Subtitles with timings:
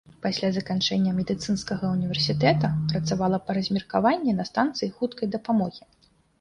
[0.21, 5.83] Пасля заканчэння медыцынскага ўніверсітэта працавала па размеркаванні на станцыі хуткай дапамогі.